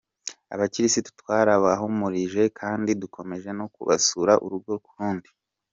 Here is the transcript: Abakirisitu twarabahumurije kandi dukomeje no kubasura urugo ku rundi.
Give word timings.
Abakirisitu 0.53 1.09
twarabahumurije 1.19 2.43
kandi 2.59 2.91
dukomeje 3.01 3.49
no 3.59 3.65
kubasura 3.73 4.33
urugo 4.45 4.73
ku 4.85 4.91
rundi. 4.97 5.29